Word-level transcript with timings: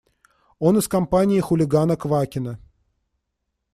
Он 0.57 0.79
из 0.79 0.87
компании 0.87 1.39
хулигана 1.41 1.95
Квакина. 1.95 2.57